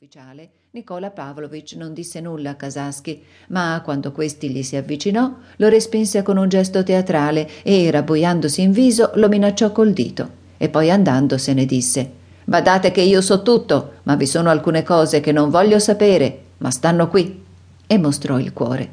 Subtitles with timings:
[0.00, 5.68] ufficiale, Nicola Pavlovich non disse nulla a Kasasky, ma quando questi gli si avvicinò, lo
[5.68, 10.30] respinse con un gesto teatrale e, rabbuiandosi in viso, lo minacciò col dito.
[10.56, 12.08] E poi andandosene disse:
[12.44, 16.70] Badate che io so tutto, ma vi sono alcune cose che non voglio sapere, ma
[16.70, 17.44] stanno qui.
[17.84, 18.88] E mostrò il cuore.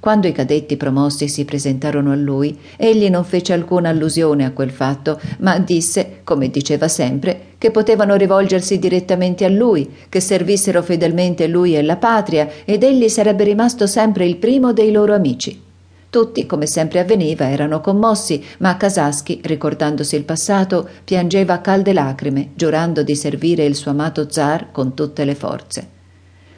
[0.00, 4.70] Quando i cadetti promossi si presentarono a lui, egli non fece alcuna allusione a quel
[4.70, 11.46] fatto, ma disse, come diceva sempre, che potevano rivolgersi direttamente a lui, che servissero fedelmente
[11.46, 15.62] lui e la patria, ed egli sarebbe rimasto sempre il primo dei loro amici.
[16.08, 22.50] Tutti, come sempre avveniva, erano commossi, ma Casaschi, ricordandosi il passato, piangeva a calde lacrime,
[22.54, 25.95] giurando di servire il suo amato zar con tutte le forze.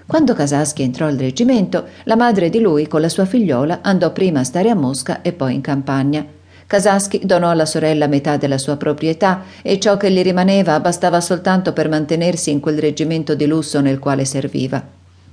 [0.09, 4.41] Quando Kasasky entrò al reggimento, la madre di lui con la sua figliola andò prima
[4.41, 6.25] a stare a Mosca e poi in campagna.
[6.67, 11.75] Kasasky donò alla sorella metà della sua proprietà e ciò che gli rimaneva bastava soltanto
[11.75, 14.83] per mantenersi in quel reggimento di lusso nel quale serviva.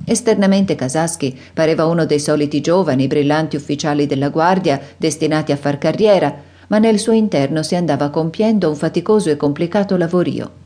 [0.03, 6.35] Esternamente Kasasky pareva uno dei soliti giovani, brillanti ufficiali della guardia destinati a far carriera,
[6.67, 10.63] ma nel suo interno si andava compiendo un faticoso e complicato lavorio.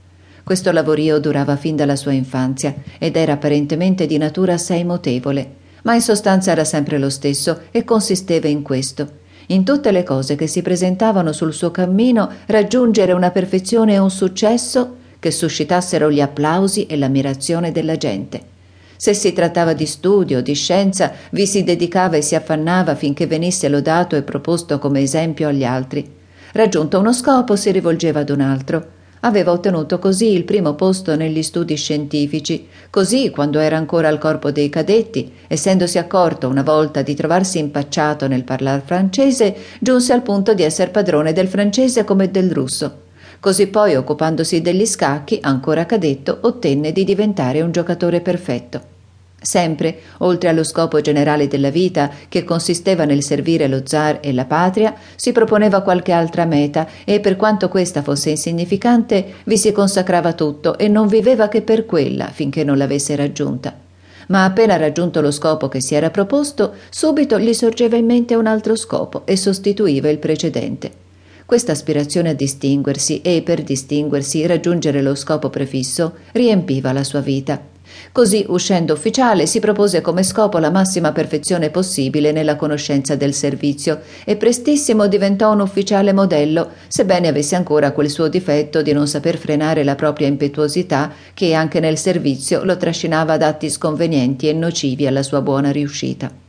[0.50, 5.48] Questo lavorio durava fin dalla sua infanzia ed era apparentemente di natura assai mutevole,
[5.84, 9.08] ma in sostanza era sempre lo stesso e consisteva in questo.
[9.50, 14.10] In tutte le cose che si presentavano sul suo cammino raggiungere una perfezione e un
[14.10, 18.42] successo che suscitassero gli applausi e l'ammirazione della gente.
[18.96, 23.70] Se si trattava di studio, di scienza, vi si dedicava e si affannava finché venisse
[23.70, 26.12] lodato e proposto come esempio agli altri.
[26.54, 28.98] Raggiunto uno scopo si rivolgeva ad un altro.
[29.22, 34.50] Aveva ottenuto così il primo posto negli studi scientifici, così quando era ancora al corpo
[34.50, 40.54] dei cadetti, essendosi accorto una volta di trovarsi impacciato nel parlar francese, giunse al punto
[40.54, 43.08] di essere padrone del francese come del russo.
[43.42, 48.98] Così poi, occupandosi degli scacchi, ancora cadetto, ottenne di diventare un giocatore perfetto.
[49.42, 54.46] Sempre, oltre allo scopo generale della vita, che consisteva nel servire lo zar e la
[54.46, 60.34] patria, si proponeva qualche altra meta e per quanto questa fosse insignificante, vi si consacrava
[60.34, 63.74] tutto e non viveva che per quella finché non l'avesse raggiunta.
[64.28, 68.46] Ma appena raggiunto lo scopo che si era proposto, subito gli sorgeva in mente un
[68.46, 71.08] altro scopo e sostituiva il precedente.
[71.50, 77.60] Questa aspirazione a distinguersi e per distinguersi raggiungere lo scopo prefisso riempiva la sua vita.
[78.12, 84.02] Così, uscendo ufficiale, si propose come scopo la massima perfezione possibile nella conoscenza del servizio
[84.26, 89.40] e prestissimo diventò un ufficiale modello, sebbene avesse ancora quel suo difetto di non saper
[89.40, 95.08] frenare la propria impetuosità che anche nel servizio lo trascinava ad atti sconvenienti e nocivi
[95.08, 96.49] alla sua buona riuscita.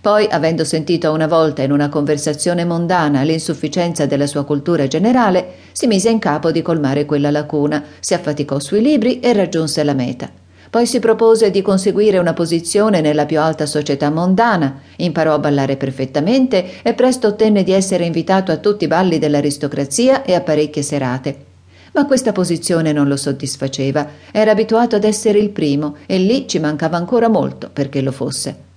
[0.00, 5.88] Poi, avendo sentito una volta in una conversazione mondana l'insufficienza della sua cultura generale, si
[5.88, 10.30] mise in capo di colmare quella lacuna, si affaticò sui libri e raggiunse la meta.
[10.70, 15.76] Poi si propose di conseguire una posizione nella più alta società mondana, imparò a ballare
[15.76, 20.82] perfettamente e presto ottenne di essere invitato a tutti i balli dell'aristocrazia e a parecchie
[20.82, 21.46] serate.
[21.94, 26.60] Ma questa posizione non lo soddisfaceva, era abituato ad essere il primo e lì ci
[26.60, 28.67] mancava ancora molto perché lo fosse.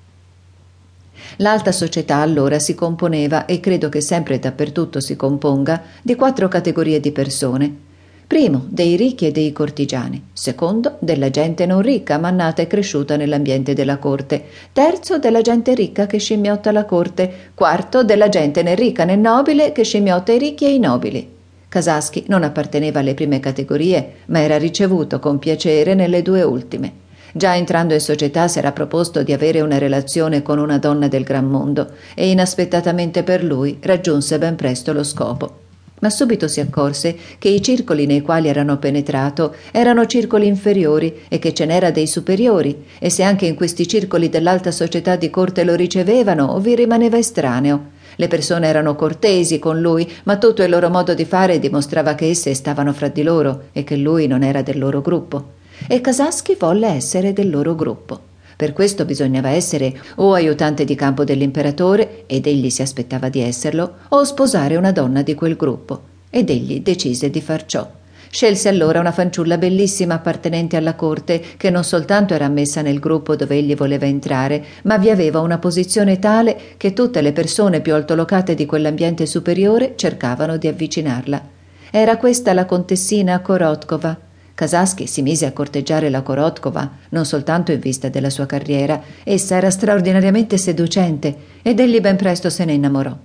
[1.37, 6.47] L'alta società allora si componeva, e credo che sempre e dappertutto si componga, di quattro
[6.47, 7.89] categorie di persone
[8.31, 10.27] Primo, dei ricchi e dei cortigiani.
[10.31, 14.45] Secondo, della gente non ricca, ma nata e cresciuta nell'ambiente della corte.
[14.71, 17.49] Terzo, della gente ricca che scimmiotta la corte.
[17.53, 21.29] Quarto, della gente né ricca né nobile che scimmiotta i ricchi e i nobili.
[21.67, 27.00] Casaschi non apparteneva alle prime categorie, ma era ricevuto con piacere nelle due ultime.
[27.33, 31.23] Già entrando in società si era proposto di avere una relazione con una donna del
[31.23, 35.59] gran mondo e inaspettatamente per lui raggiunse ben presto lo scopo
[36.01, 41.39] ma subito si accorse che i circoli nei quali erano penetrato erano circoli inferiori e
[41.39, 45.63] che ce n'era dei superiori, e se anche in questi circoli dell'alta società di corte
[45.63, 47.99] lo ricevevano, vi rimaneva estraneo.
[48.15, 52.29] Le persone erano cortesi con lui, ma tutto il loro modo di fare dimostrava che
[52.29, 55.59] esse stavano fra di loro e che lui non era del loro gruppo.
[55.87, 58.29] E Kasasky volle essere del loro gruppo.
[58.55, 63.95] Per questo bisognava essere o aiutante di campo dell'imperatore, ed egli si aspettava di esserlo,
[64.09, 67.89] o sposare una donna di quel gruppo, ed egli decise di far ciò.
[68.29, 73.35] Scelse allora una fanciulla bellissima appartenente alla corte, che non soltanto era ammessa nel gruppo
[73.35, 77.93] dove egli voleva entrare, ma vi aveva una posizione tale che tutte le persone più
[77.93, 81.43] altolocate di quell'ambiente superiore cercavano di avvicinarla.
[81.89, 84.17] Era questa la contessina Korotkova,
[84.61, 89.55] Kasasky si mise a corteggiare la Korotkova, non soltanto in vista della sua carriera, essa
[89.55, 93.17] era straordinariamente seducente ed egli ben presto se ne innamorò.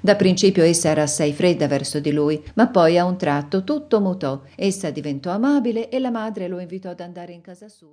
[0.00, 4.00] Da principio essa era assai fredda verso di lui, ma poi a un tratto tutto
[4.00, 4.40] mutò.
[4.56, 7.86] Essa diventò amabile e la madre lo invitò ad andare in casa sua.